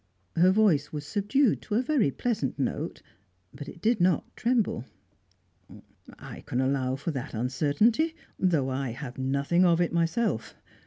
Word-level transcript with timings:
Her 0.35 0.49
voice 0.49 0.91
was 0.91 1.05
subdued 1.05 1.61
to 1.61 1.75
a 1.75 1.83
very 1.83 2.09
pleasant 2.09 2.57
note, 2.57 3.03
but 3.53 3.69
it 3.69 3.83
did 3.83 4.01
not 4.01 4.35
tremble. 4.35 4.85
"I 6.17 6.41
can 6.47 6.59
allow 6.59 6.95
for 6.95 7.11
that 7.11 7.35
uncertainty 7.35 8.15
though 8.39 8.69
I 8.71 8.93
have 8.93 9.19
nothing 9.19 9.63
of 9.63 9.79
it 9.79 9.93
myself. 9.93 10.55